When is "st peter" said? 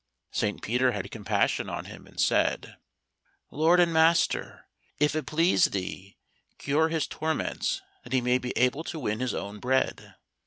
0.31-0.93